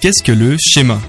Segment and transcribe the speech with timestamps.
[0.00, 1.00] Qu'est-ce que le schéma?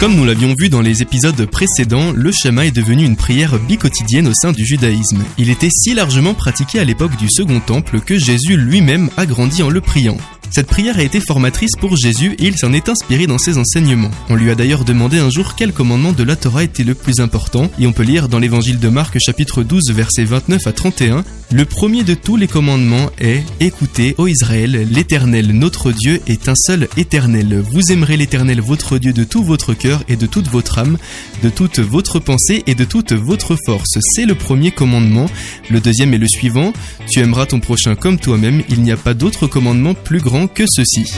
[0.00, 4.28] Comme nous l'avions vu dans les épisodes précédents, le schéma est devenu une prière bicotidienne
[4.28, 5.22] au sein du judaïsme.
[5.36, 9.62] Il était si largement pratiqué à l'époque du Second Temple que Jésus lui-même a grandi
[9.62, 10.16] en le priant.
[10.50, 14.10] Cette prière a été formatrice pour Jésus et il s'en est inspiré dans ses enseignements.
[14.30, 17.20] On lui a d'ailleurs demandé un jour quel commandement de la Torah était le plus
[17.20, 21.24] important et on peut lire dans l'évangile de Marc chapitre 12 versets 29 à 31
[21.50, 26.54] le premier de tous les commandements est Écoutez, ô Israël, l'Éternel, notre Dieu, est un
[26.54, 27.62] seul éternel.
[27.72, 30.98] Vous aimerez l'Éternel, votre Dieu, de tout votre cœur et de toute votre âme,
[31.42, 33.98] de toute votre pensée et de toute votre force.
[34.14, 35.26] C'est le premier commandement.
[35.70, 36.72] Le deuxième est le suivant.
[37.10, 38.62] Tu aimeras ton prochain comme toi-même.
[38.68, 41.14] Il n'y a pas d'autre commandement plus grand que ceci.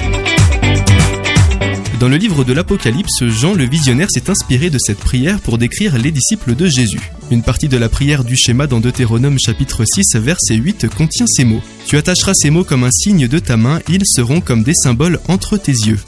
[1.99, 5.99] Dans le livre de l'Apocalypse, Jean le visionnaire s'est inspiré de cette prière pour décrire
[5.99, 7.11] les disciples de Jésus.
[7.31, 11.45] Une partie de la prière du schéma dans Deutéronome chapitre 6 verset 8 contient ces
[11.45, 11.63] mots.
[11.87, 15.21] Tu attacheras ces mots comme un signe de ta main, ils seront comme des symboles
[15.29, 16.01] entre tes yeux.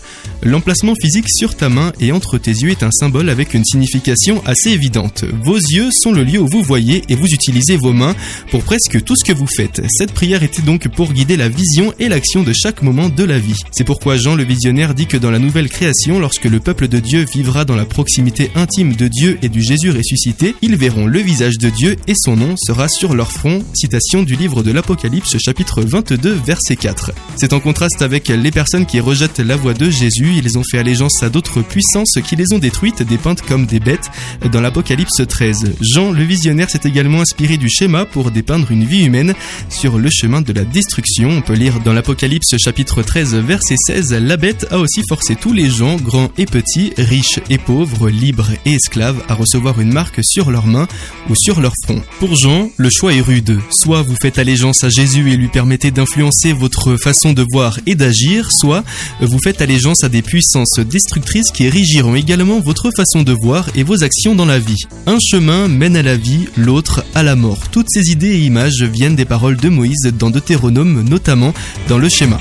[0.45, 4.43] L'emplacement physique sur ta main et entre tes yeux est un symbole avec une signification
[4.45, 5.25] assez évidente.
[5.45, 8.17] Vos yeux sont le lieu où vous voyez et vous utilisez vos mains
[8.51, 9.83] pour presque tout ce que vous faites.
[9.89, 13.39] Cette prière était donc pour guider la vision et l'action de chaque moment de la
[13.39, 13.55] vie.
[13.71, 16.99] C'est pourquoi Jean le visionnaire dit que dans la nouvelle création, lorsque le peuple de
[16.99, 21.21] Dieu vivra dans la proximité intime de Dieu et du Jésus ressuscité, ils verront le
[21.21, 23.63] visage de Dieu et son nom sera sur leur front.
[23.75, 27.13] Citation du livre de l'Apocalypse chapitre 22 verset 4.
[27.37, 30.79] C'est en contraste avec les personnes qui rejettent la voix de Jésus ils ont fait
[30.79, 34.11] allégeance à d'autres puissances qui les ont détruites, dépeintes comme des bêtes
[34.51, 35.75] dans l'Apocalypse 13.
[35.81, 39.35] Jean le visionnaire s'est également inspiré du schéma pour dépeindre une vie humaine
[39.69, 41.31] sur le chemin de la destruction.
[41.31, 45.53] On peut lire dans l'Apocalypse chapitre 13 verset 16, la bête a aussi forcé tous
[45.53, 50.21] les gens, grands et petits, riches et pauvres, libres et esclaves, à recevoir une marque
[50.23, 50.89] sur leurs mains
[51.29, 52.03] ou sur leur front.
[52.19, 53.59] Pour Jean, le choix est rude.
[53.71, 57.95] Soit vous faites allégeance à Jésus et lui permettez d'influencer votre façon de voir et
[57.95, 58.85] d'agir, soit
[59.21, 64.03] vous faites allégeance à puissances destructrices qui régiront également votre façon de voir et vos
[64.03, 64.83] actions dans la vie.
[65.07, 67.59] Un chemin mène à la vie, l'autre à la mort.
[67.71, 71.53] Toutes ces idées et images viennent des paroles de Moïse dans Deutéronome, notamment
[71.89, 72.41] dans le schéma.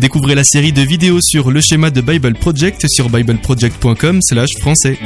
[0.00, 4.98] Découvrez la série de vidéos sur le schéma de Bible Project sur bibleproject.com/français.